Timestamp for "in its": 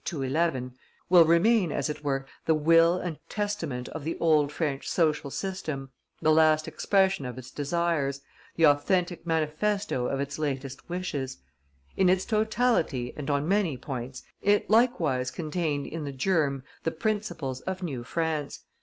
11.95-12.25